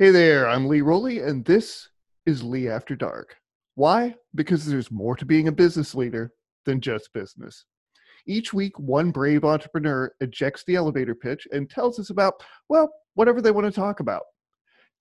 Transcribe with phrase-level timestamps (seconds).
[0.00, 1.88] Hey there, I'm Lee Rowley, and this
[2.24, 3.34] is Lee After Dark.
[3.74, 4.14] Why?
[4.32, 6.30] Because there's more to being a business leader
[6.66, 7.64] than just business.
[8.24, 12.34] Each week, one brave entrepreneur ejects the elevator pitch and tells us about,
[12.68, 14.22] well, whatever they want to talk about.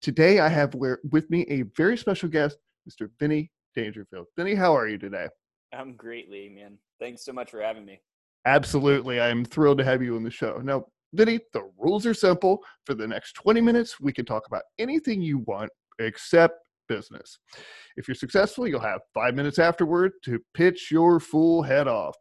[0.01, 2.57] Today, I have with me a very special guest,
[2.89, 3.07] Mr.
[3.19, 4.25] Vinny Dangerfield.
[4.35, 5.27] Vinny, how are you today?
[5.73, 6.79] I'm great, Lee, man.
[6.99, 8.01] Thanks so much for having me.
[8.45, 9.21] Absolutely.
[9.21, 10.59] I'm thrilled to have you on the show.
[10.63, 12.59] Now, Vinny, the rules are simple.
[12.85, 16.55] For the next 20 minutes, we can talk about anything you want except
[16.87, 17.39] business.
[17.95, 22.15] If you're successful, you'll have five minutes afterward to pitch your full head off.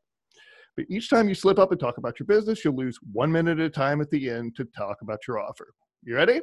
[0.77, 3.59] But each time you slip up and talk about your business, you'll lose one minute
[3.59, 5.73] at a time at the end to talk about your offer.
[6.03, 6.41] You ready?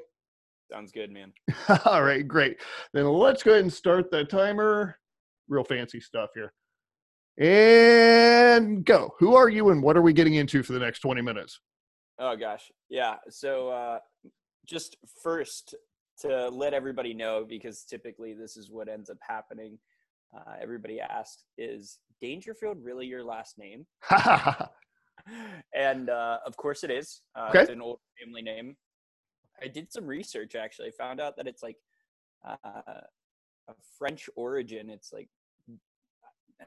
[0.71, 1.31] Sounds good, man.
[1.85, 2.57] All right, great.
[2.93, 4.97] Then let's go ahead and start the timer.
[5.47, 6.53] Real fancy stuff here.
[7.37, 9.13] And go.
[9.19, 11.59] Who are you and what are we getting into for the next 20 minutes?
[12.19, 12.71] Oh gosh.
[12.89, 13.15] Yeah.
[13.29, 13.99] So uh
[14.65, 15.75] just first
[16.19, 19.77] to let everybody know because typically this is what ends up happening.
[20.35, 23.85] Uh, everybody asks, "Is Dangerfield really your last name?"
[25.73, 27.21] and uh, of course it is.
[27.35, 27.61] Uh, Okay.
[27.61, 28.75] It's an old family name.
[29.61, 30.87] I did some research actually.
[30.89, 31.77] I found out that it's like
[32.47, 32.57] uh,
[33.67, 34.89] a French origin.
[34.89, 35.29] It's like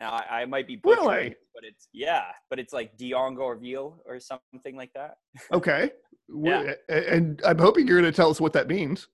[0.00, 1.26] now I, I might be butchering, Really?
[1.28, 5.16] it, but it's yeah, but it's like Diongourville or something like that.
[5.52, 5.90] okay.
[6.28, 6.72] Yeah.
[6.88, 9.08] And I'm hoping you're going to tell us what that means.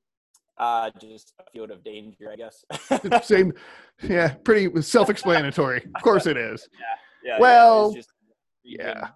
[0.58, 2.64] Uh, just a field of danger, I guess.
[3.26, 3.52] Same,
[4.02, 5.82] yeah, pretty self-explanatory.
[5.94, 6.68] Of course it is.
[7.24, 7.94] yeah, yeah, Well,
[8.64, 9.08] yeah.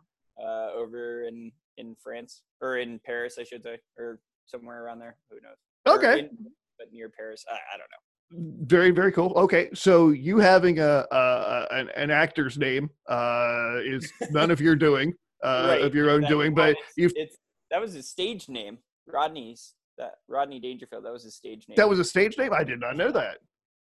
[0.42, 5.16] uh, over in in France or in Paris, I should say, or somewhere around there.
[5.30, 5.96] Who knows?
[5.98, 6.20] Okay.
[6.20, 6.46] in-
[6.78, 8.05] but near Paris, I, I don't know.
[8.32, 9.32] Very, very cool.
[9.36, 14.74] Okay, so you having a, a an, an actor's name uh, is none of your
[14.86, 15.12] doing,
[15.44, 16.34] uh, Right, of your own exactly.
[16.36, 17.36] doing, but it's, you've it's
[17.70, 19.74] that was his stage name, Rodney's.
[19.98, 21.04] That Rodney Dangerfield.
[21.06, 21.76] That was his stage name.
[21.76, 22.52] that was a stage name.
[22.52, 23.36] I did not know that.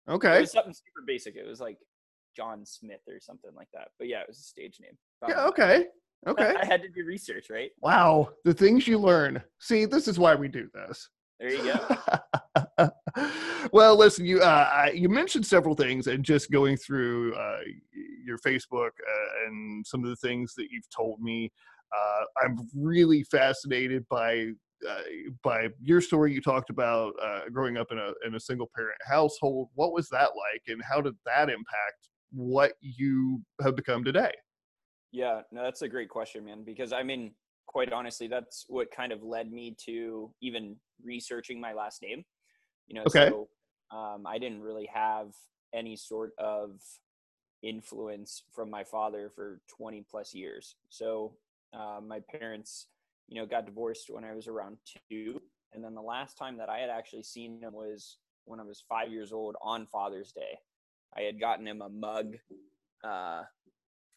[0.07, 1.35] It Okay, was something super basic.
[1.35, 1.77] It was like
[2.35, 3.87] John Smith or something like that.
[3.97, 4.95] But yeah, it was a stage name.
[5.27, 5.85] Yeah, okay,
[6.27, 6.53] okay.
[6.61, 7.71] I had to do research, right?
[7.81, 9.41] Wow, the things you learn.
[9.59, 11.09] See, this is why we do this.
[11.39, 11.97] There you go.
[13.71, 17.59] well, listen, you uh, you mentioned several things, and just going through uh,
[18.25, 21.51] your Facebook uh, and some of the things that you've told me,
[21.95, 24.51] uh, I'm really fascinated by
[24.89, 25.01] uh,
[25.43, 26.33] by your story.
[26.33, 29.69] You talked about uh, growing up in a in a single parent household.
[29.75, 34.31] What was that like, and how did that impact what you have become today?
[35.11, 36.63] Yeah, no, that's a great question, man.
[36.63, 37.33] Because I mean,
[37.67, 42.23] quite honestly, that's what kind of led me to even researching my last name.
[42.87, 43.29] You know, Okay.
[43.29, 43.49] so
[43.91, 45.33] um, I didn't really have
[45.73, 46.81] any sort of
[47.61, 50.75] influence from my father for 20 plus years.
[50.89, 51.33] So
[51.73, 52.87] uh, my parents,
[53.27, 54.77] you know, got divorced when I was around
[55.09, 55.41] two,
[55.73, 58.83] and then the last time that I had actually seen him was when I was
[58.87, 60.59] five years old on Father's Day.
[61.17, 62.35] I had gotten him a mug
[63.03, 63.43] uh,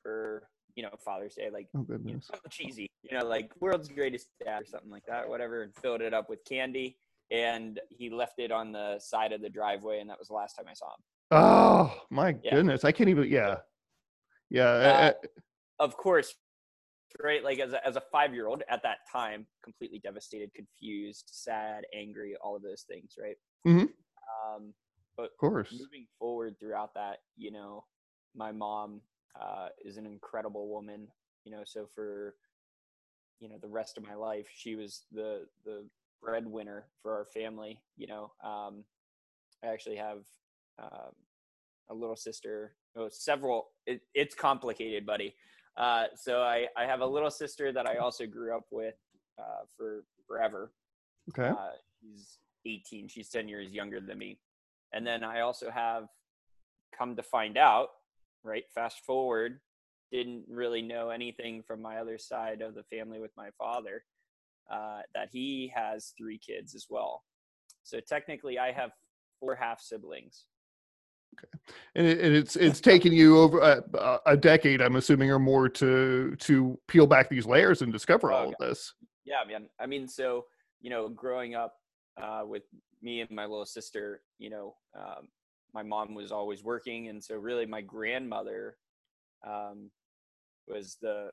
[0.03, 3.89] for you know Father's Day, like Oh you know, something cheesy, you know, like world's
[3.89, 6.97] greatest dad or something like that, whatever, and filled it up with candy.
[7.31, 10.55] And he left it on the side of the driveway, and that was the last
[10.55, 11.03] time I saw him.
[11.33, 12.55] Oh my Yeah.
[12.55, 12.85] goodness!
[12.85, 13.29] I can't even.
[13.29, 13.57] Yeah,
[14.49, 14.65] yeah.
[14.65, 15.13] Uh, uh,
[15.81, 16.35] Of course,
[17.23, 17.43] right?
[17.43, 21.85] Like as a, as a five year old at that time, completely devastated, confused, sad,
[21.93, 23.37] angry, all of those things, right?
[23.67, 23.89] Mhm.
[24.47, 24.73] Um,
[25.17, 25.73] but of course.
[25.73, 27.85] moving forward throughout that, you know,
[28.35, 29.01] my mom
[29.41, 31.09] uh, is an incredible woman.
[31.45, 32.37] You know, so for
[33.41, 35.89] you know the rest of my life, she was the the
[36.23, 37.81] breadwinner for our family.
[37.97, 38.85] You know, um,
[39.65, 40.19] I actually have
[40.83, 41.13] um,
[41.91, 42.75] a little sister.
[42.97, 43.69] Oh, several.
[43.87, 45.35] It, it's complicated, buddy.
[45.77, 48.95] Uh, so I I have a little sister that I also grew up with
[49.39, 50.73] uh, for forever.
[51.31, 51.49] Okay.
[51.49, 53.09] Uh, she's 18.
[53.09, 54.39] She's 10 years younger than me.
[54.93, 56.05] And then I also have
[56.97, 57.89] come to find out,
[58.45, 58.65] right?
[58.75, 59.61] Fast forward,
[60.13, 64.05] didn't really know anything from my other side of the family with my father,
[64.71, 67.23] uh, that he has three kids as well.
[67.83, 68.91] So technically, I have
[69.41, 70.47] four half siblings.
[71.39, 71.49] Okay,
[71.95, 75.69] and, it, and it's it's taken you over a, a decade, I'm assuming, or more
[75.69, 78.95] to to peel back these layers and discover all of this.
[79.25, 79.69] Yeah, man.
[79.81, 80.47] I mean, so
[80.81, 81.75] you know, growing up
[82.21, 82.63] uh, with
[83.03, 85.29] me and my little sister, you know, um,
[85.75, 88.77] my mom was always working, and so really, my grandmother
[89.47, 89.91] um,
[90.67, 91.31] was the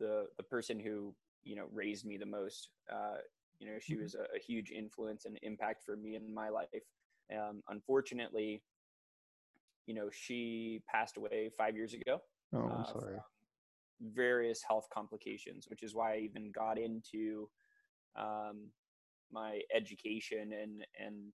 [0.00, 1.14] the the person who
[1.46, 2.70] you know raised me the most.
[2.92, 3.18] Uh,
[3.60, 4.02] you know, she Mhm.
[4.02, 6.84] was a, a huge influence and impact for me in my life.
[7.34, 8.64] Um, unfortunately,
[9.86, 12.20] you know, she passed away five years ago
[12.52, 13.22] Oh, I'm uh, sorry.
[14.00, 17.50] from various health complications, which is why I even got into
[18.18, 18.70] um,
[19.32, 21.32] my education and and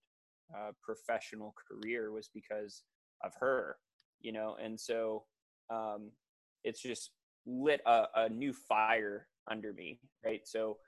[0.57, 2.85] uh, professional career was because
[3.25, 3.79] of her,
[4.21, 5.27] you know, and so
[5.71, 6.13] um,
[6.65, 7.13] it's just
[7.47, 10.41] lit a, a new fire under me, right?
[10.45, 10.79] So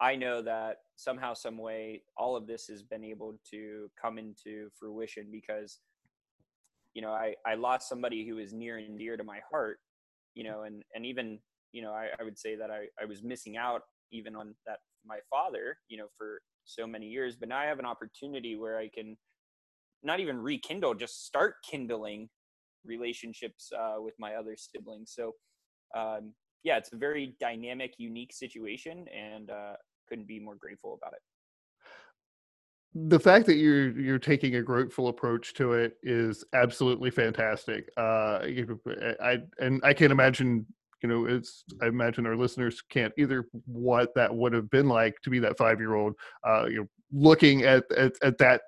[0.00, 4.68] I know that somehow, some way, all of this has been able to come into
[4.78, 5.80] fruition because,
[6.94, 9.78] you know, I, I lost somebody who was near and dear to my heart,
[10.34, 11.38] you know, and, and even,
[11.72, 13.82] you know, I, I would say that I, I was missing out
[14.12, 17.78] even on that, my father, you know, for so many years, but now I have
[17.78, 19.16] an opportunity where I can
[20.02, 22.28] not even rekindle, just start kindling
[22.84, 25.12] relationships uh, with my other siblings.
[25.14, 25.32] So,
[25.96, 26.34] um,
[26.64, 29.74] yeah, it's a very dynamic, unique situation, and uh,
[30.08, 31.20] couldn't be more grateful about it.
[32.94, 37.90] The fact that you're you're taking a grateful approach to it is absolutely fantastic.
[37.96, 38.80] Uh, you
[39.22, 40.66] I and I can't imagine.
[41.02, 43.46] You know, it's I imagine our listeners can't either.
[43.66, 46.14] What that would have been like to be that five year old.
[46.44, 48.62] Uh, you know, looking at at, at that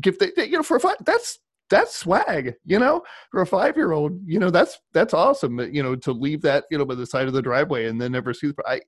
[0.00, 0.20] gift.
[0.20, 1.38] That, you know, for a five, that's
[1.70, 3.02] that's swag you know?
[3.30, 6.64] For a five year old you know that's that's awesome you know to leave that
[6.70, 8.80] you know by the side of the driveway and then never see the i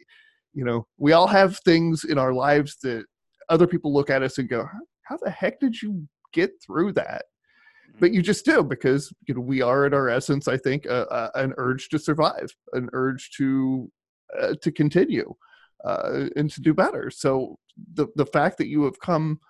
[0.54, 3.04] you know we all have things in our lives that
[3.48, 4.66] other people look at us and go
[5.02, 7.24] how the heck did you get through that?
[8.00, 11.06] But you just do because you know we are at our essence i think uh,
[11.10, 13.90] uh, an urge to survive an urge to
[14.38, 15.34] uh, to continue
[15.84, 17.10] uh, and to do better.
[17.10, 17.58] So
[17.94, 19.40] the the fact that you have come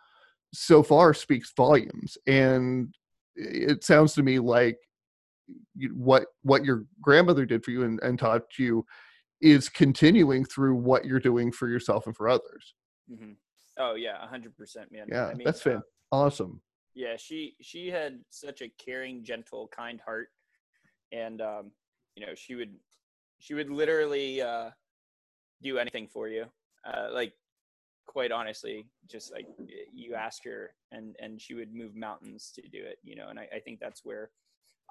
[0.55, 2.17] so far speaks volumes.
[2.27, 2.95] And
[3.39, 4.79] it sounds to me like
[5.95, 8.85] what what your grandmother did for you and, and taught you
[9.41, 12.75] is continuing through what you're doing for yourself and for others.
[13.11, 13.33] Mm-hmm.
[13.79, 15.07] Oh yeah, hundred percent, man.
[15.11, 15.81] Yeah, I mean, that's uh,
[16.11, 16.61] awesome.
[16.95, 20.29] Yeah, she she had such a caring, gentle, kind heart,
[21.13, 21.71] and um,
[22.17, 22.75] you know she would
[23.39, 24.71] she would literally uh,
[25.63, 26.47] do anything for you.
[26.85, 27.33] Uh, like
[28.09, 29.47] quite honestly, just like
[29.93, 32.99] you ask her, and and she would move mountains to do it.
[33.05, 34.31] You know, and I, I think that's where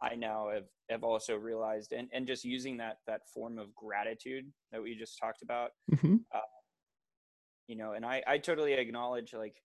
[0.02, 4.46] I now have have also realized, and and just using that that form of gratitude
[4.72, 5.72] that we just talked about.
[5.92, 6.18] Mm-hmm.
[6.34, 6.40] Uh,
[7.68, 9.56] you know, and I I totally acknowledge like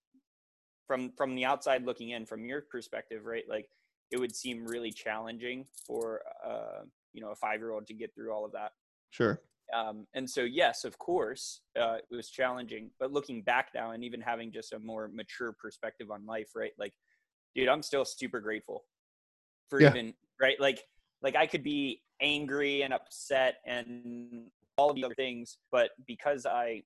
[0.88, 3.44] from from the outside looking in, from your perspective, right?
[3.48, 3.68] Like
[4.10, 8.14] it would seem really challenging for uh you know a five year old to get
[8.14, 8.72] through all of that.
[9.10, 9.40] Sure.
[9.74, 12.90] Um, and so, yes, of course, uh, it was challenging.
[13.00, 16.72] But looking back now and even having just a more mature perspective on life, right?
[16.78, 16.92] Like,
[17.54, 18.84] dude, I'm still super grateful
[19.68, 19.90] for yeah.
[19.90, 20.60] even right.
[20.60, 20.82] Like,
[21.22, 24.46] like I could be angry and upset and
[24.76, 26.82] all of the other things, but because I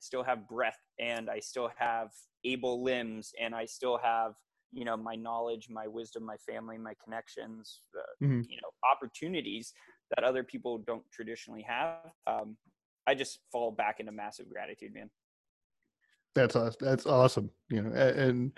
[0.00, 2.10] still have breath and I still have
[2.44, 4.32] able limbs and I still have
[4.72, 8.40] you know my knowledge my wisdom my family my connections uh, mm-hmm.
[8.48, 9.72] you know opportunities
[10.14, 11.98] that other people don't traditionally have.
[12.26, 12.56] Um,
[13.06, 15.10] I just fall back into massive gratitude, man.
[16.34, 16.76] That's awesome.
[16.80, 17.50] That's awesome.
[17.70, 18.52] You know, and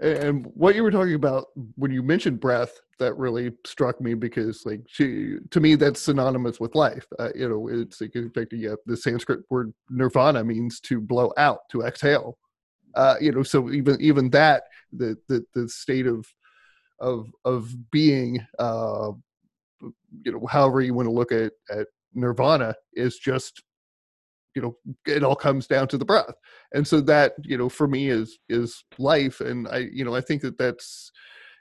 [0.00, 1.46] and what you were talking about
[1.76, 6.58] when you mentioned breath, that really struck me because, like, she to me that's synonymous
[6.60, 7.06] with life.
[7.18, 11.32] Uh, you know, it's like in fact, yeah, the Sanskrit word nirvana means to blow
[11.36, 12.38] out, to exhale.
[12.94, 16.26] Uh, you know, so even even that the the the state of
[16.98, 19.12] of of being uh,
[19.80, 23.62] you know however you want to look at at nirvana is just
[24.54, 24.76] you know
[25.06, 26.34] it all comes down to the breath.
[26.72, 30.20] And so that you know for me is is life and i you know i
[30.20, 31.12] think that that's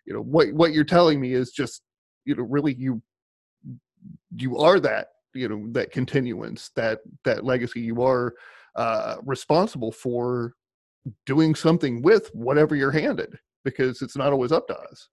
[0.06, 1.82] you know what what you're telling me is just
[2.24, 3.02] you know really you
[4.36, 7.82] you are that you know that continuance that that legacy.
[7.82, 8.34] You are
[8.76, 10.54] uh responsible for
[11.26, 15.10] doing something with whatever you're handed because it's not always up to us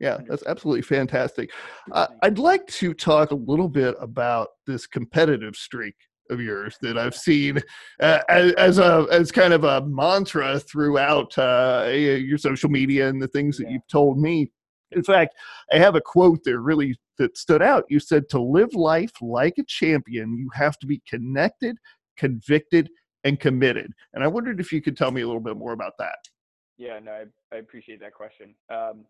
[0.00, 1.50] yeah, that's absolutely fantastic.
[1.92, 5.96] Uh, I'd like to talk a little bit about this competitive streak
[6.30, 7.58] of yours that I've seen
[8.00, 13.20] uh, as, as, a as kind of a mantra throughout uh, your social media and
[13.20, 14.50] the things that you've told me.
[14.92, 15.34] In fact,
[15.72, 17.84] I have a quote there really that stood out.
[17.88, 21.76] You said, "To live life like a champion, you have to be connected,
[22.16, 22.88] convicted,
[23.24, 25.92] and committed." And I wondered if you could tell me a little bit more about
[25.98, 26.16] that.
[26.78, 27.24] Yeah, no, I,
[27.54, 28.54] I appreciate that question.
[28.70, 29.04] Um,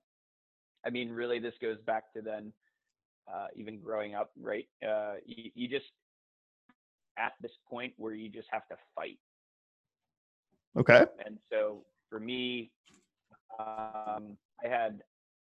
[0.87, 2.53] I mean, really, this goes back to then,
[3.33, 4.67] uh, even growing up, right?
[4.87, 5.87] Uh, you, you just
[7.19, 9.19] at this point where you just have to fight.
[10.79, 11.05] Okay.
[11.25, 12.71] And so for me,
[13.59, 15.03] um, I had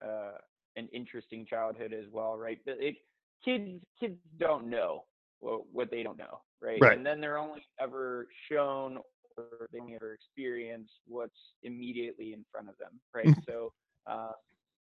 [0.05, 0.39] uh,
[0.77, 2.59] an interesting childhood as well, right?
[2.65, 2.97] But it,
[3.45, 5.05] kids kids don't know
[5.41, 6.81] what, what they don't know, right?
[6.81, 6.97] right?
[6.97, 8.99] And then they're only ever shown
[9.37, 13.35] or they never experience what's immediately in front of them, right?
[13.49, 13.73] so
[14.07, 14.33] uh,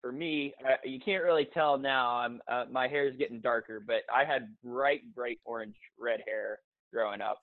[0.02, 2.16] for me, uh, you can't really tell now.
[2.16, 6.58] I'm uh, my hair is getting darker, but I had bright, bright orange red hair
[6.92, 7.38] growing up.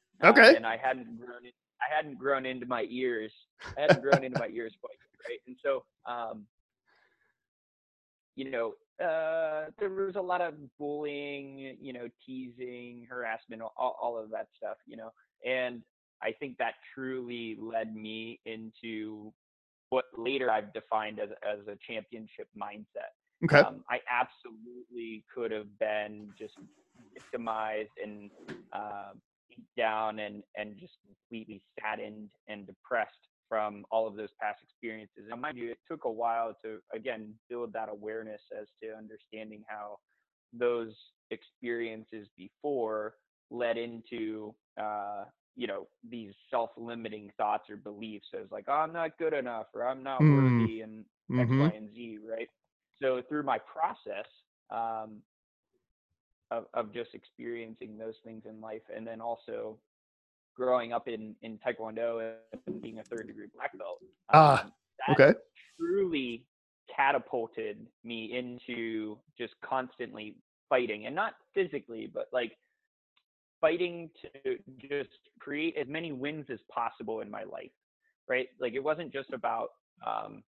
[0.54, 1.54] Uh, and I hadn't grown it.
[1.82, 3.32] I hadn't grown into my ears.
[3.78, 4.98] I hadn't grown into my ears quite
[5.28, 5.40] right.
[5.48, 6.46] And so, um,
[8.36, 8.74] you know,
[9.04, 14.48] uh, there was a lot of bullying, you know, teasing, harassment, all, all of that
[14.58, 15.12] stuff, you know,
[15.46, 15.82] and
[16.22, 19.32] I think that truly led me into
[19.90, 23.14] what later I've defined as as a championship mindset.
[23.44, 23.60] Okay.
[23.60, 26.56] Um, I absolutely could have been just
[27.14, 28.30] victimized and
[28.74, 29.12] uh,
[29.50, 33.14] beat down and and just completely saddened and depressed
[33.48, 35.24] from all of those past experiences.
[35.32, 39.64] And mind you, it took a while to again build that awareness as to understanding
[39.68, 39.98] how
[40.54, 40.94] those
[41.32, 43.16] experiences before
[43.52, 45.24] led into uh,
[45.60, 49.86] you know these self-limiting thoughts or beliefs as like oh, i'm not good enough or
[49.86, 50.34] i'm not mm.
[50.34, 51.42] worthy and mm-hmm.
[51.42, 52.48] x y and z right
[53.02, 54.26] so through my process
[54.72, 55.18] um,
[56.50, 59.78] of, of just experiencing those things in life and then also
[60.56, 62.34] growing up in in taekwondo
[62.66, 64.00] and being a third degree black belt
[64.34, 64.72] ah um,
[65.12, 65.38] okay
[65.78, 66.46] truly
[66.96, 70.38] catapulted me into just constantly
[70.70, 72.54] fighting and not physically but like
[73.62, 77.72] fighting to just create as many wins as possible in my life
[78.30, 78.48] right?
[78.62, 79.70] Like it wasn't just about
[80.06, 80.44] um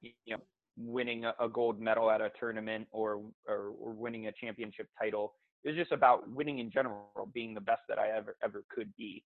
[0.00, 0.38] you know
[0.76, 5.34] winning a, a gold medal at a tournament or, or or winning a championship title.
[5.62, 8.92] It was just about winning in general being the best that i ever ever could
[8.96, 9.22] be.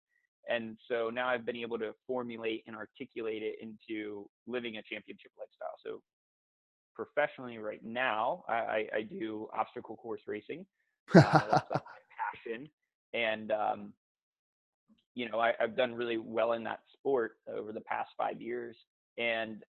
[0.49, 5.31] And so now i've been able to formulate and articulate it into living a championship
[5.39, 5.77] lifestyle.
[5.85, 6.01] So
[6.97, 10.67] professionally right now i i, I do obstacle course racing.
[11.15, 12.69] Uh, that's my passion
[13.15, 13.93] and um,
[15.15, 18.77] you know I, have done really well in that sport over the past five years
[19.17, 19.63] and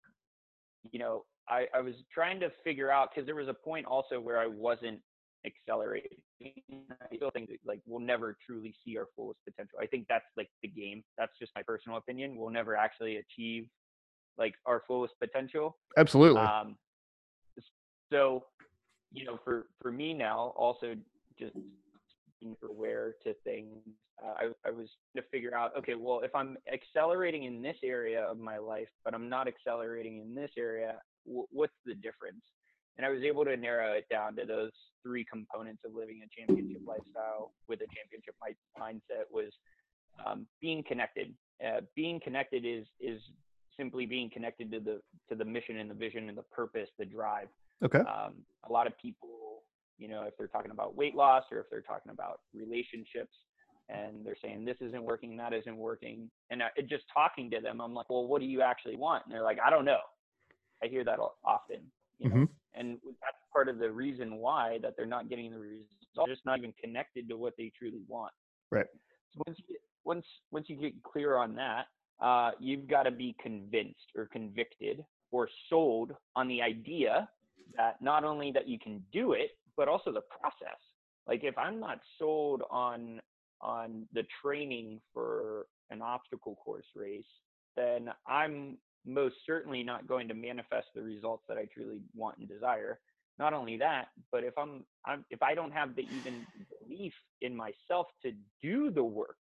[0.90, 4.20] you know I, I was trying to figure out because there was a point also
[4.20, 5.00] where I wasn't
[5.44, 6.18] accelerating.
[6.42, 9.78] I still think that, like we'll never truly see our fullest potential.
[9.80, 11.02] I think that's like the game.
[11.18, 12.36] That's just my personal opinion.
[12.36, 13.66] We'll never actually achieve
[14.38, 15.76] like our fullest potential.
[15.96, 16.40] Absolutely.
[16.40, 16.76] Um,
[18.12, 18.44] so,
[19.12, 20.94] you know, for for me now, also
[21.38, 21.52] just
[22.68, 23.76] aware to things.
[24.22, 24.34] Uh,
[24.64, 28.38] I, I was to figure out, okay, well, if I'm accelerating in this area of
[28.38, 30.94] my life, but I'm not accelerating in this area,
[31.26, 32.42] w- what's the difference?
[32.96, 34.70] And I was able to narrow it down to those
[35.02, 38.34] three components of living a championship lifestyle with a championship
[38.78, 39.50] mindset was
[40.24, 41.34] um, being connected.
[41.66, 43.20] Uh, being connected is is
[43.78, 47.04] simply being connected to the to the mission and the vision and the purpose, the
[47.04, 47.48] drive.
[47.82, 48.00] Okay.
[48.00, 48.34] Um,
[48.68, 49.30] a lot of people
[50.02, 53.36] you know, if they're talking about weight loss or if they're talking about relationships
[53.88, 56.28] and they're saying this isn't working, that isn't working.
[56.50, 59.24] And I, just talking to them, I'm like, well, what do you actually want?
[59.24, 60.00] And they're like, I don't know.
[60.82, 61.82] I hear that often,
[62.18, 62.44] you know, mm-hmm.
[62.74, 65.86] and that's part of the reason why that they're not getting the results.
[66.16, 68.32] They're just not even connected to what they truly want.
[68.72, 68.86] Right.
[69.32, 71.84] So once you get, once once you get clear on that,
[72.20, 77.28] uh, you've got to be convinced or convicted or sold on the idea
[77.76, 80.78] that not only that you can do it, but also the process.
[81.26, 83.20] Like if I'm not sold on
[83.60, 87.24] on the training for an obstacle course race,
[87.76, 88.76] then I'm
[89.06, 92.98] most certainly not going to manifest the results that I truly want and desire.
[93.38, 96.46] Not only that, but if I'm, I'm if I don't have the even
[96.80, 99.38] belief in myself to do the work,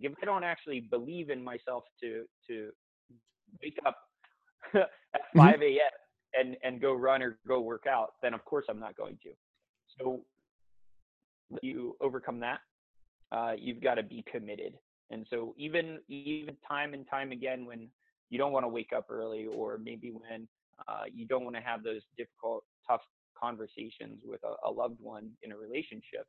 [0.00, 2.70] if I don't actually believe in myself to to
[3.62, 3.96] wake up
[4.74, 5.38] at mm-hmm.
[5.38, 5.78] 5 a.m.
[6.38, 9.30] and and go run or go work out, then of course I'm not going to.
[10.00, 10.20] So
[11.62, 12.60] you overcome that,
[13.32, 14.74] uh, you've got to be committed.
[15.10, 17.88] And so even even time and time again when
[18.30, 20.46] you don't want to wake up early or maybe when
[20.88, 23.00] uh, you don't want to have those difficult, tough
[23.38, 26.26] conversations with a, a loved one in a relationship,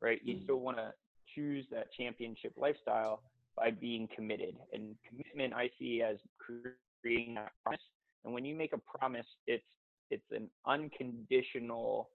[0.00, 0.20] right?
[0.24, 0.44] You mm.
[0.44, 0.92] still want to
[1.34, 3.22] choose that championship lifestyle
[3.56, 4.56] by being committed.
[4.72, 7.80] And commitment I see as creating that promise.
[8.24, 9.64] And when you make a promise, it's
[10.10, 12.10] it's an unconditional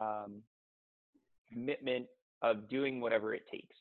[0.00, 0.42] um,
[1.52, 2.06] commitment
[2.42, 3.76] of doing whatever it takes.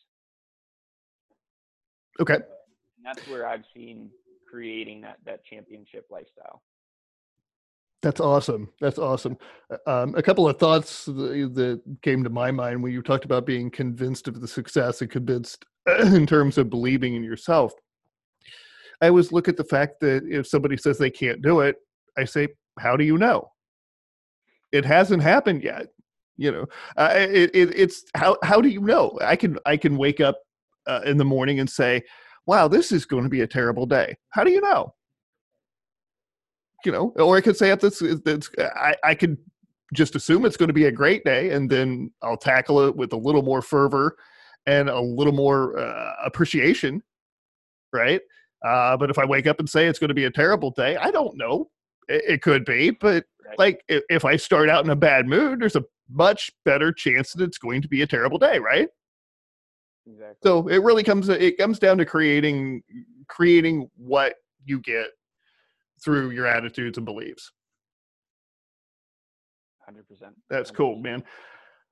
[2.19, 2.35] Okay.
[2.35, 4.09] And that's where I've seen
[4.49, 6.61] creating that that championship lifestyle.
[8.01, 8.69] That's awesome.
[8.79, 9.37] That's awesome.
[9.69, 13.25] Uh, um, a couple of thoughts that, that came to my mind when you talked
[13.25, 15.65] about being convinced of the success and convinced
[15.99, 17.73] in terms of believing in yourself.
[19.01, 21.77] I always look at the fact that if somebody says they can't do it,
[22.17, 22.49] I say,
[22.79, 23.51] "How do you know?"
[24.71, 25.87] It hasn't happened yet
[26.39, 26.65] you know
[26.97, 30.39] uh, it, it, it's how how do you know i can i can wake up
[30.87, 32.01] uh, in the morning and say
[32.47, 34.93] wow this is going to be a terrible day how do you know
[36.85, 39.37] you know or i could say at this, this I, I could
[39.93, 43.11] just assume it's going to be a great day and then i'll tackle it with
[43.13, 44.15] a little more fervor
[44.65, 47.03] and a little more uh, appreciation
[47.93, 48.21] right
[48.65, 50.97] Uh, but if I wake up and say it's going to be a terrible day,
[50.97, 51.69] I don't know.
[52.09, 53.57] It, it could be, but Right.
[53.57, 57.33] like if, if I start out in a bad mood, there's a much better chance
[57.33, 58.87] that it's going to be a terrible day, right?
[60.07, 60.37] Exactly.
[60.43, 62.81] So it really comes it comes down to creating
[63.27, 64.35] creating what
[64.65, 65.07] you get
[66.03, 67.51] through your attitudes and beliefs.
[69.85, 70.33] Hundred percent.
[70.49, 71.23] That's cool, man.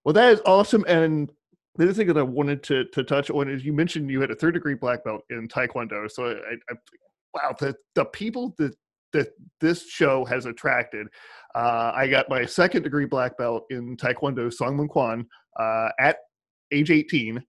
[0.03, 0.85] Well, that is awesome.
[0.87, 1.31] And
[1.75, 4.31] the other thing that I wanted to to touch on is you mentioned you had
[4.31, 6.09] a third degree black belt in Taekwondo.
[6.09, 6.75] So I, I
[7.33, 8.75] wow, the the people that
[9.13, 9.29] that
[9.61, 11.07] this show has attracted.
[11.55, 15.25] Uh, I got my second degree black belt in Taekwondo Song Moo Kwan
[15.59, 16.17] uh, at
[16.71, 17.43] age 18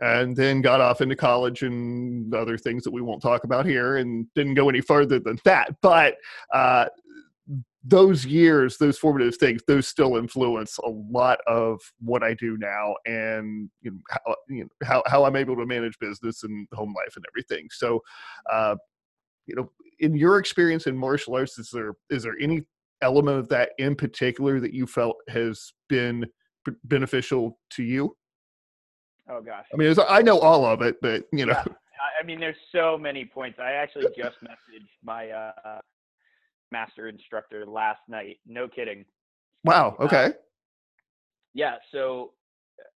[0.00, 3.98] and then got off into college and other things that we won't talk about here
[3.98, 5.74] and didn't go any further than that.
[5.80, 6.16] But
[6.52, 6.86] uh,
[7.84, 12.94] those years, those formative things, those still influence a lot of what I do now
[13.06, 16.94] and you know, how, you know, how, how I'm able to manage business and home
[16.96, 17.68] life and everything.
[17.70, 18.00] So,
[18.50, 18.76] uh,
[19.46, 19.70] you know,
[20.00, 22.62] in your experience in martial arts, is there is there any
[23.00, 26.24] element of that in particular that you felt has been
[26.64, 28.16] b- beneficial to you?
[29.28, 29.66] Oh gosh.
[29.72, 31.64] I mean, I know all of it, but you know, Yeah.
[32.20, 33.58] I- mean, there's so many points.
[33.60, 35.80] I actually just messaged my uh,
[36.70, 38.38] master instructor last night.
[38.46, 39.04] No kidding.
[39.64, 40.32] wow, Uh, okay,
[41.54, 42.32] yeah so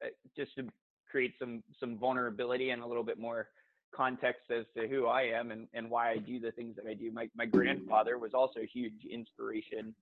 [0.04, 0.66] uh, just to
[1.10, 3.48] create some some vulnerability and a little bit more
[3.94, 6.94] context as to who i am and, and why i do the things that i
[6.94, 7.10] do.
[7.10, 9.94] My, my grandfather was also a huge inspiration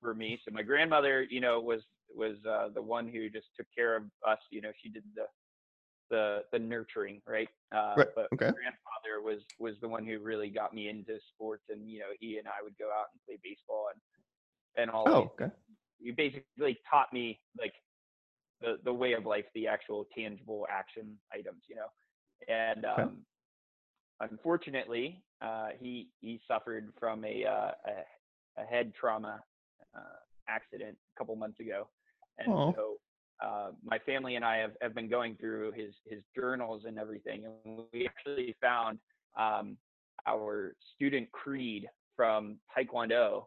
[0.00, 0.38] for me.
[0.44, 1.80] So my grandmother you know was
[2.14, 5.24] was uh, the one who just took care of us you know she did the
[6.10, 7.48] the the nurturing right?
[7.74, 8.46] Uh Right, but okay.
[8.46, 12.12] my grandfather was was the one who really got me into sports and you know
[12.20, 14.00] he and i would go out and play baseball and
[14.76, 15.52] and all oh, okay,
[16.00, 17.72] you basically taught me like
[18.60, 21.86] the the way of life, the actual tangible action items, you know.
[22.48, 23.02] And Okay.
[23.02, 23.18] um,
[24.20, 29.42] unfortunately, uh, he he suffered from a uh, a, a head trauma
[29.96, 31.88] uh, accident a couple months ago,
[32.38, 32.74] and Oh.
[32.76, 32.96] so
[33.44, 37.44] uh, my family and I have, have been going through his his journals and everything,
[37.46, 38.98] and we actually found
[39.36, 39.76] um,
[40.26, 43.46] our student creed from Taekwondo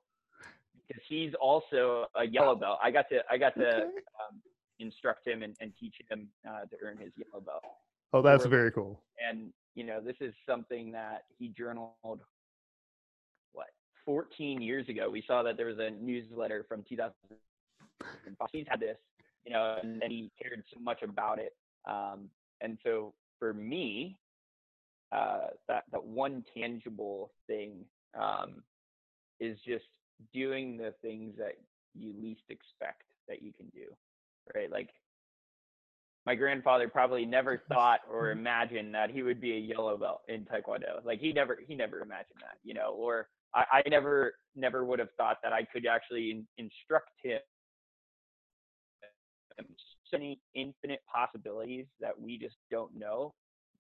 [0.87, 2.79] because he's also a yellow belt.
[2.83, 3.81] I got to I got to okay.
[3.83, 4.41] um,
[4.79, 7.63] instruct him and, and teach him uh, to earn his yellow belt.
[8.13, 9.01] Oh, that's very cool.
[9.27, 12.21] And you know, this is something that he journaled
[13.53, 13.67] what
[14.05, 15.09] 14 years ago.
[15.09, 17.13] We saw that there was a newsletter from 2000.
[18.51, 18.97] He's had this,
[19.45, 21.55] you know, and, and he cared so much about it.
[21.85, 22.29] Um,
[22.61, 24.17] and so for me,
[25.11, 27.85] uh, that that one tangible thing
[28.19, 28.63] um,
[29.39, 29.85] is just
[30.33, 31.57] doing the things that
[31.93, 33.85] you least expect that you can do,
[34.55, 34.71] right?
[34.71, 34.89] Like
[36.27, 40.45] my grandfather probably never thought or imagined that he would be a yellow belt in
[40.45, 41.03] taekwondo.
[41.03, 42.91] Like he never he never imagined that, you know.
[42.95, 47.39] Or I, I never never would have thought that I could actually in, instruct him.
[50.11, 53.33] So many infinite possibilities that we just don't know.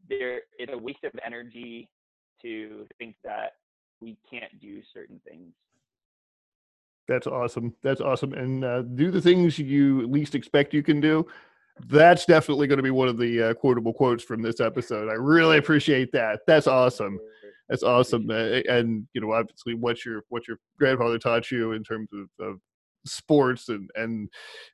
[0.09, 1.89] There, it's a waste of energy
[2.41, 3.53] to think that
[4.01, 5.53] we can't do certain things.
[7.07, 7.75] That's awesome.
[7.83, 8.33] That's awesome.
[8.33, 11.25] And uh, do the things you least expect you can do.
[11.85, 15.09] That's definitely going to be one of the uh, quotable quotes from this episode.
[15.09, 16.39] I really appreciate that.
[16.47, 17.19] That's awesome.
[17.69, 18.29] That's awesome.
[18.29, 22.45] Uh, and you know, obviously, what your what your grandfather taught you in terms of,
[22.45, 22.59] of
[23.05, 24.29] sports and and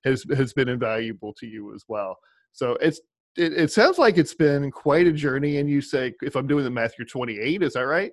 [0.05, 2.17] has has been invaluable to you as well.
[2.51, 3.01] So it's
[3.35, 5.57] it, it sounds like it's been quite a journey.
[5.57, 7.63] And you say, if I'm doing the math, you're 28.
[7.63, 8.11] Is that right?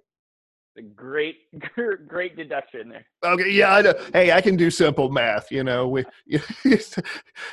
[0.78, 1.36] A great,
[2.06, 3.04] great deduction there.
[3.24, 3.94] Okay, yeah, I know.
[4.12, 5.50] Hey, I can do simple math.
[5.50, 6.04] You know, we,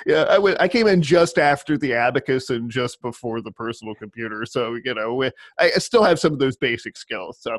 [0.05, 3.95] yeah, I, went, I came in just after the abacus and just before the personal
[3.95, 7.39] computer, so you know, we, I still have some of those basic skills.
[7.41, 7.57] So,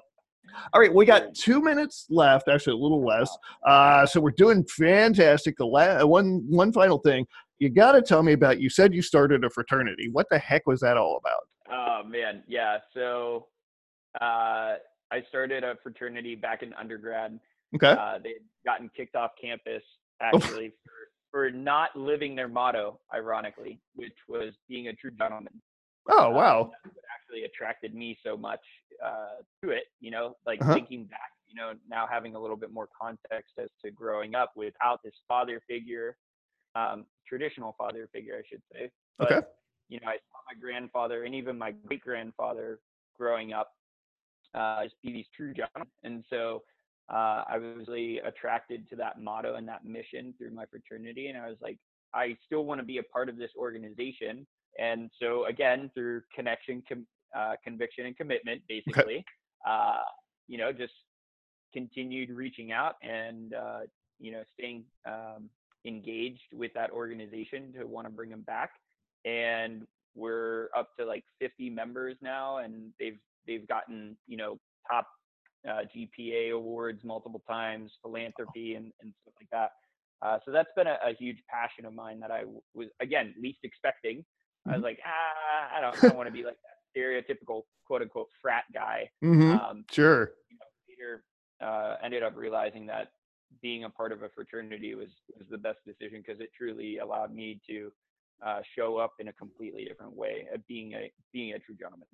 [0.72, 3.36] all right, we got two minutes left, actually a little less.
[3.66, 5.56] Uh, so we're doing fantastic.
[5.56, 7.26] The la- one one final thing,
[7.58, 8.60] you got to tell me about.
[8.60, 10.08] You said you started a fraternity.
[10.12, 11.40] What the heck was that all about?
[11.70, 12.78] Oh man, yeah.
[12.94, 13.48] So
[14.20, 14.74] uh,
[15.10, 17.38] I started a fraternity back in undergrad.
[17.74, 17.92] Okay.
[17.92, 19.82] Uh, they had gotten kicked off campus
[20.20, 20.90] actually for,
[21.30, 25.60] for not living their motto, ironically, which was being a true gentleman.
[26.10, 26.62] Oh Uh, wow.
[26.64, 28.60] what actually attracted me so much
[29.04, 29.84] uh, to it.
[30.00, 30.74] You know, like Uh-huh.
[30.74, 34.52] thinking back, you know, now having a little bit more context as to growing up
[34.56, 36.16] without this father figure,
[36.74, 38.90] um, traditional father figure, I should say.
[39.18, 39.46] But, Okay.
[39.90, 42.78] You know, I saw my grandfather and even my great grandfather
[43.16, 43.72] growing up
[44.54, 46.62] uh, just be these true gentlemen, and so.
[47.10, 51.38] Uh, I was really attracted to that motto and that mission through my fraternity, and
[51.38, 51.78] I was like,
[52.14, 54.46] I still want to be a part of this organization.
[54.78, 59.24] And so again, through connection, com- uh, conviction, and commitment, basically,
[59.66, 60.00] uh,
[60.48, 60.92] you know, just
[61.72, 63.80] continued reaching out and uh,
[64.18, 65.50] you know staying um,
[65.84, 68.70] engaged with that organization to want to bring them back.
[69.24, 74.58] And we're up to like 50 members now, and they've they've gotten you know
[74.90, 75.06] top
[75.68, 79.70] uh, GPA awards multiple times, philanthropy and, and stuff like that.
[80.20, 82.42] Uh, so that's been a, a, huge passion of mine that I
[82.74, 84.24] was again least expecting.
[84.66, 84.84] I was mm-hmm.
[84.84, 89.10] like, ah, I don't, don't want to be like that stereotypical quote unquote frat guy.
[89.24, 89.52] Mm-hmm.
[89.52, 90.32] Um, sure.
[90.50, 91.22] You know, later,
[91.60, 93.08] uh, ended up realizing that
[93.62, 97.32] being a part of a fraternity was was the best decision because it truly allowed
[97.32, 97.92] me to
[98.44, 102.08] uh, show up in a completely different way of being a being a true gentleman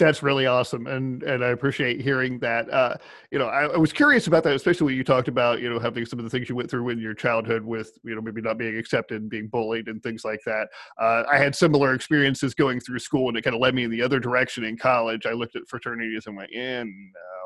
[0.00, 2.96] that's really awesome and and i appreciate hearing that uh,
[3.30, 5.78] you know I, I, was curious about that especially when you talked about you know
[5.78, 8.40] having some of the things you went through in your childhood with you know maybe
[8.40, 10.68] not being accepted and being bullied and things like that.
[10.98, 13.90] Uh, i had similar experiences going through school and it kind of led me in
[13.90, 15.26] the other direction in college.
[15.26, 16.90] I looked at fraternities and went yeah no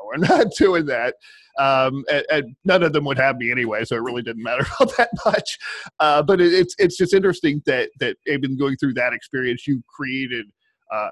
[0.05, 1.15] we're not doing that.
[1.57, 4.65] Um, and, and, none of them would have me anyway so it really didn't matter
[4.79, 5.57] all that much.
[5.99, 9.81] Uh, but it, it's it's just interesting that that even going through that experience you
[9.87, 10.45] created
[10.91, 11.09] uh,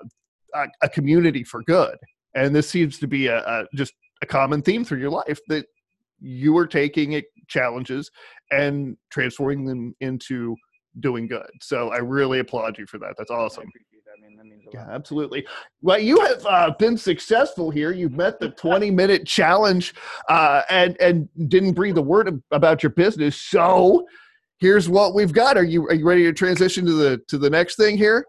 [0.53, 1.97] a, a community for good.
[2.35, 5.65] And this seems to be a, a just a common theme through your life that
[6.19, 8.09] you are taking challenges
[8.51, 10.55] and transforming them into
[10.99, 11.49] doing good.
[11.61, 13.15] So I really applaud you for that.
[13.17, 13.65] That's awesome.
[14.73, 15.45] yeah, absolutely.
[15.81, 17.91] Well, you have uh, been successful here.
[17.91, 19.93] You've met the 20 minute challenge
[20.29, 23.39] uh, and and didn't breathe a word about your business.
[23.41, 24.07] So
[24.59, 25.57] here's what we've got.
[25.57, 28.25] Are you are you ready to transition to the to the next thing here?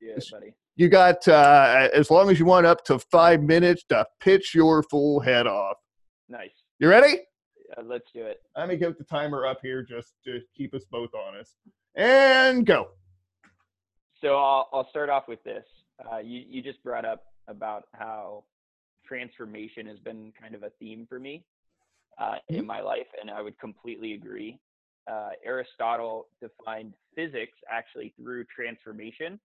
[0.00, 0.54] Yeah, buddy.
[0.76, 4.82] You got uh, as long as you want up to five minutes to pitch your
[4.84, 5.76] full head off.
[6.28, 6.50] Nice.
[6.78, 7.20] You ready?
[7.68, 8.38] Yeah, let's do it.
[8.56, 11.56] Let me get the timer up here just to keep us both honest.
[11.94, 12.88] And go.
[14.20, 15.64] So I'll, I'll start off with this.
[16.10, 18.44] Uh, you, you just brought up about how
[19.06, 21.44] transformation has been kind of a theme for me
[22.18, 22.56] uh, mm-hmm.
[22.56, 24.58] in my life, and I would completely agree.
[25.10, 29.38] Uh, Aristotle defined physics actually through transformation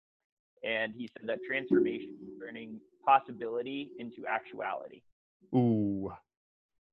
[0.64, 5.02] and he said that transformation is turning possibility into actuality.
[5.56, 6.12] Ooh.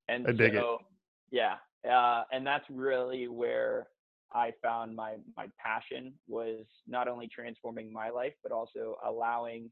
[0.09, 0.87] And I dig so, it.
[1.31, 1.57] yeah,
[1.91, 3.89] uh, and that's really where
[4.33, 9.71] I found my my passion was not only transforming my life, but also allowing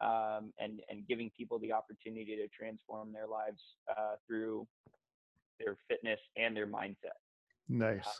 [0.00, 4.66] um, and and giving people the opportunity to transform their lives uh, through
[5.60, 7.18] their fitness and their mindset.
[7.68, 8.06] Nice.
[8.06, 8.10] Uh,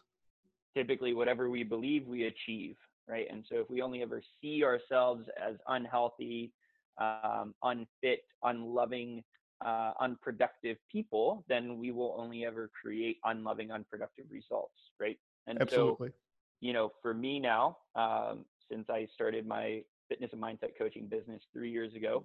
[0.77, 2.77] typically, whatever we believe, we achieve
[3.09, 3.27] right?
[3.31, 6.53] And so if we only ever see ourselves as unhealthy,
[6.99, 9.23] um, unfit, unloving,
[9.65, 15.19] uh, unproductive people, then we will only ever create unloving, unproductive results, right?
[15.47, 16.09] And Absolutely.
[16.09, 16.15] so,
[16.61, 21.43] you know, for me now, um, since I started my fitness and mindset coaching business
[21.53, 22.25] three years ago,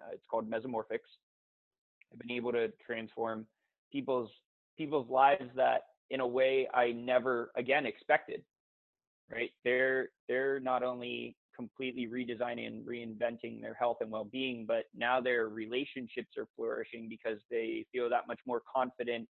[0.00, 1.10] uh, it's called Mesomorphics.
[2.12, 3.46] I've been able to transform
[3.92, 4.30] people's
[4.76, 8.42] people's lives that in a way I never again expected
[9.30, 9.50] right?
[9.64, 15.48] They're they're not only completely redesigning and reinventing their health and well-being, but now their
[15.48, 19.28] relationships are flourishing because they feel that much more confident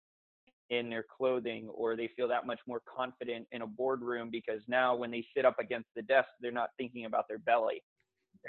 [0.70, 4.96] in their clothing or they feel that much more confident in a boardroom because now
[4.96, 7.82] when they sit up against the desk they're not thinking about their belly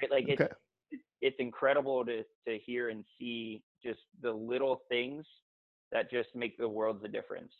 [0.01, 0.45] right like okay.
[0.91, 5.25] it's it's incredible to to hear and see just the little things
[5.93, 7.53] that just make the world the difference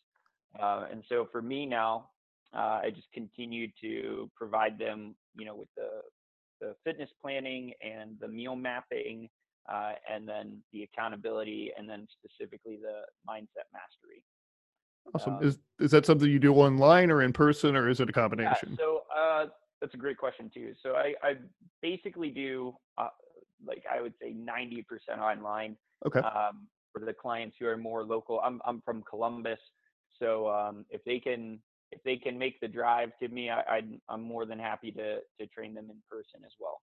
[0.61, 2.11] uh, and so for me now
[2.55, 6.03] uh, I just continued to provide them, you know, with the
[6.61, 9.31] the fitness planning and the meal mapping,
[9.73, 14.23] uh, and then the accountability, and then specifically the mindset mastery.
[15.15, 15.37] Awesome.
[15.37, 18.13] Um, is is that something you do online or in person, or is it a
[18.13, 18.71] combination?
[18.71, 19.47] Yeah, so uh,
[19.81, 20.75] that's a great question too.
[20.83, 21.35] So I, I
[21.81, 23.09] basically do uh,
[23.67, 24.85] like I would say 90%
[25.19, 25.77] online.
[26.07, 26.21] Okay.
[26.21, 29.61] Um, for the clients who are more local, I'm I'm from Columbus,
[30.19, 31.61] so um, if they can
[31.93, 35.19] if they can make the drive to me, I, I am more than happy to
[35.39, 36.81] to train them in person as well.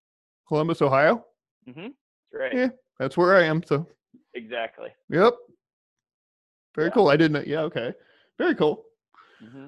[0.47, 1.25] Columbus, Ohio.
[1.67, 1.87] Mm-hmm.
[2.31, 2.53] That's right.
[2.53, 3.63] Yeah, that's where I am.
[3.63, 3.87] So.
[4.33, 4.89] Exactly.
[5.09, 5.33] Yep.
[6.75, 6.93] Very yeah.
[6.93, 7.09] cool.
[7.09, 7.47] I didn't.
[7.47, 7.61] Yeah.
[7.61, 7.93] Okay.
[8.37, 8.85] Very cool.
[9.43, 9.67] Mm-hmm.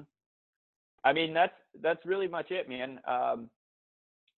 [1.04, 3.00] I mean, that's that's really much it, man.
[3.06, 3.50] Um,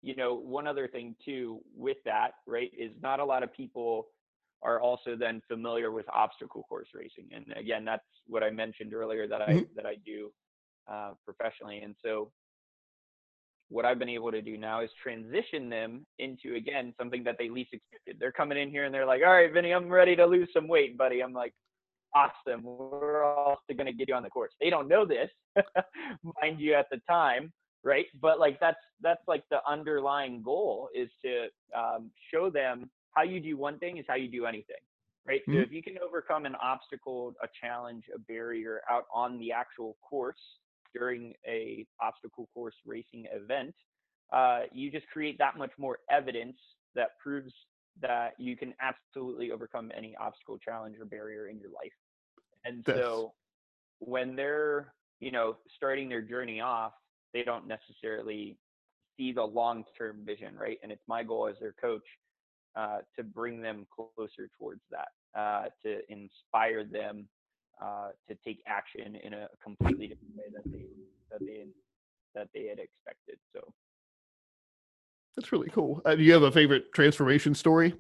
[0.03, 4.09] you know, one other thing too with that, right, is not a lot of people
[4.62, 9.27] are also then familiar with obstacle course racing, and again, that's what I mentioned earlier
[9.27, 9.75] that I mm-hmm.
[9.77, 10.31] that I do
[10.90, 11.81] uh, professionally.
[11.81, 12.31] And so
[13.73, 17.49] what I've been able to do now is transition them into again something that they
[17.49, 18.16] least expected.
[18.21, 20.68] They're coming in here and they're like, "All right, Vinny, I'm ready to lose some
[20.68, 21.55] weight, buddy." I'm like,
[22.14, 25.31] "Awesome, we're also going to get you on the course." They don't know this,
[26.42, 27.51] mind you, at the time,
[27.83, 28.07] right?
[28.21, 33.40] But like that's that's like the underlying goal is to um, show them how you
[33.40, 34.77] do one thing is how you do anything,
[35.27, 35.40] right?
[35.42, 35.55] Mm-hmm.
[35.55, 39.97] So if you can overcome an obstacle, a challenge, a barrier out on the actual
[40.03, 40.37] course
[40.94, 43.74] during a obstacle course racing event,
[44.33, 46.57] uh, you just create that much more evidence
[46.94, 47.52] that proves
[48.00, 51.92] that you can absolutely overcome any obstacle, challenge, or barrier in your life.
[52.64, 52.98] And That's...
[52.98, 53.33] so
[53.98, 56.92] when they're, you know, starting their journey off,
[57.35, 58.57] they don't necessarily
[59.16, 60.78] see the long term vision, right?
[60.83, 62.05] And it's my goal as their coach
[62.76, 67.28] uh, to bring them closer towards that, uh, to inspire them
[67.83, 70.87] uh, to take action in a completely different way that they
[71.31, 71.66] that they
[72.35, 73.38] that they had expected.
[73.55, 73.61] So
[75.37, 76.01] that's really cool.
[76.05, 77.95] Uh, do you have a favorite transformation story?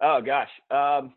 [0.00, 1.14] Oh gosh, um,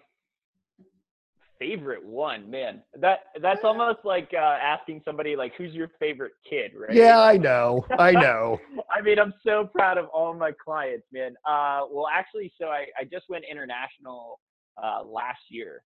[1.60, 2.82] favorite one, man.
[3.00, 6.96] That that's almost like uh, asking somebody like, "Who's your favorite kid?" Right?
[6.96, 7.86] Yeah, I know.
[8.00, 8.60] I know.
[8.94, 11.36] I mean, I'm so proud of all my clients, man.
[11.48, 14.40] Uh, well, actually, so I I just went international
[14.82, 15.84] uh, last year.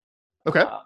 [0.48, 0.62] Okay.
[0.62, 0.82] Uh,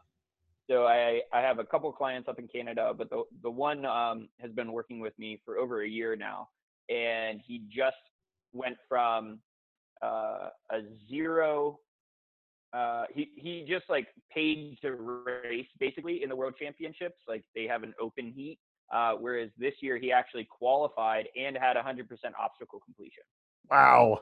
[0.70, 4.30] so I I have a couple clients up in Canada, but the the one um,
[4.40, 6.50] has been working with me for over a year now,
[6.90, 7.98] and he just
[8.54, 9.40] went from
[10.02, 11.80] uh, a zero
[12.74, 17.18] uh, he he just like paid to race basically in the world championships.
[17.28, 18.60] Like they have an open heat,
[18.94, 22.06] uh, whereas this year he actually qualified and had 100%
[22.40, 23.24] obstacle completion.
[23.72, 24.20] Wow.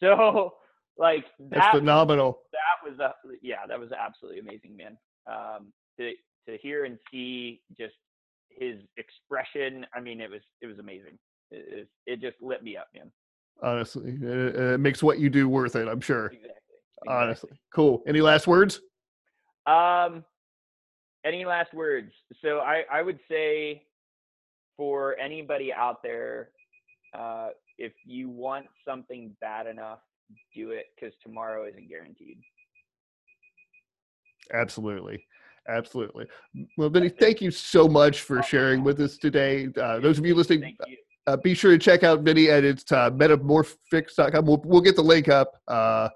[0.00, 0.54] So
[0.98, 2.40] like that, that's phenomenal.
[2.52, 4.96] That was a, yeah, that was absolutely amazing, man.
[5.26, 6.12] Um, to
[6.48, 7.94] to hear and see just
[8.48, 9.86] his expression.
[9.94, 11.18] I mean, it was it was amazing.
[11.50, 13.10] It, it, it just lit me up, man.
[13.62, 15.88] Honestly, it, it makes what you do worth it.
[15.88, 16.26] I'm sure.
[16.26, 16.50] Exactly.
[17.06, 18.02] Honestly, cool.
[18.06, 18.80] Any last words?
[19.66, 20.24] Um,
[21.24, 22.12] any last words?
[22.42, 23.82] So I I would say
[24.76, 26.50] for anybody out there,
[27.16, 30.00] uh, if you want something bad enough,
[30.54, 32.38] do it because tomorrow isn't guaranteed.
[34.52, 35.26] Absolutely.
[35.68, 36.26] Absolutely.
[36.76, 39.68] Well, Vinny, thank you so much for sharing with us today.
[39.80, 40.76] Uh, those of you listening,
[41.26, 44.44] uh, be sure to check out Vinny at its uh, mesomorphics.com.
[44.44, 45.52] We'll, we'll get the link up.
[45.66, 46.10] Uh,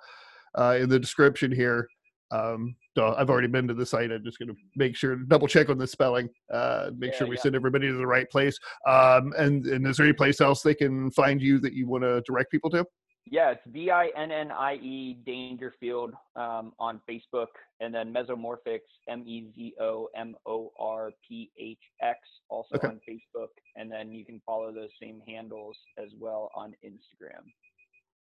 [0.58, 1.88] uh, in the description here.
[2.30, 4.10] Um, so I've already been to the site.
[4.12, 7.18] I'm just going to make sure to double check on the spelling, uh, make yeah,
[7.18, 7.42] sure we yeah.
[7.42, 8.58] send everybody to the right place.
[8.86, 12.04] Um, and, and is there any place else they can find you that you want
[12.04, 12.84] to direct people to?
[13.30, 17.48] Yeah, it's V I N N I E Dangerfield um, on Facebook,
[17.80, 22.88] and then Mesomorphics M E Z O M O R P H X also okay.
[22.88, 27.44] on Facebook, and then you can follow those same handles as well on Instagram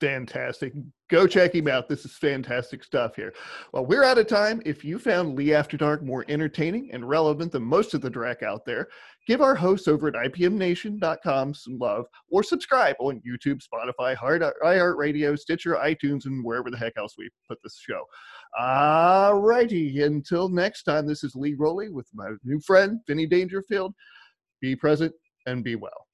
[0.01, 0.73] fantastic.
[1.09, 1.87] Go check him out.
[1.87, 3.33] This is fantastic stuff here.
[3.71, 4.61] Well, we're out of time.
[4.65, 8.43] If you found Lee After Dark more entertaining and relevant than most of the Drac
[8.43, 8.87] out there,
[9.27, 15.75] give our hosts over at IPMNation.com some love or subscribe on YouTube, Spotify, iHeartRadio, Stitcher,
[15.75, 18.03] iTunes, and wherever the heck else we put this show.
[18.59, 20.01] All righty.
[20.01, 23.93] Until next time, this is Lee Rowley with my new friend, Vinny Dangerfield.
[24.61, 25.13] Be present
[25.45, 26.04] and be well.